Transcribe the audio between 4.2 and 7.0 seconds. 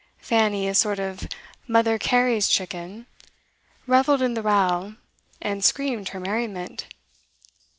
in the row, and screamed her merriment.